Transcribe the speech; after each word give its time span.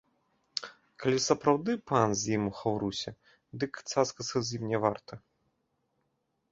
Калі 1.03 1.19
сапраўды 1.25 1.71
пан 1.91 2.09
з 2.21 2.33
ім 2.39 2.43
у 2.53 2.55
хаўрусе, 2.61 3.11
дык 3.65 3.73
цацкацца 3.91 4.37
з 4.51 4.61
ім 4.61 4.69
не 4.75 4.83
варта. 4.87 5.13